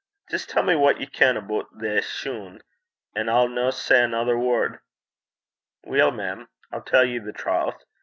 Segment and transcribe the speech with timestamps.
[0.31, 2.63] 'Jist tell me what ye ken aboot thae shune,
[3.15, 4.79] an' I'll no say anither word.'
[5.83, 7.83] 'Weel, mem, I'll tell ye the trowth.